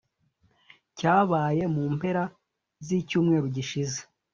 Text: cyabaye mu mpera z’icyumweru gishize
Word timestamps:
cyabaye 0.97 1.63
mu 1.75 1.83
mpera 1.95 2.23
z’icyumweru 2.85 3.45
gishize 3.55 3.99